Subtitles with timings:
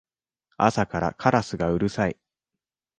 [0.57, 2.17] 朝からカラスがうるさい